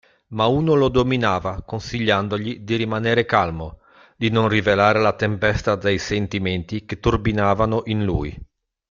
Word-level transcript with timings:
Ma 0.29 0.47
uno 0.47 0.73
lo 0.73 0.89
dominava 0.89 1.61
consigliandogli 1.63 2.61
di 2.61 2.75
rimaner 2.75 3.23
calmo, 3.25 3.81
di 4.17 4.31
non 4.31 4.47
rivelare 4.49 4.99
la 4.99 5.13
tempesta 5.13 5.75
dei 5.75 5.99
sentimenti 5.99 6.85
che 6.85 6.99
turbinavano 6.99 7.83
in 7.85 8.03
lui. 8.03 8.35